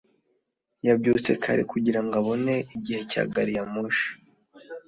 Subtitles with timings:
[0.87, 4.09] yabyutse kare kugirango abone igihe cya gari ya moshi.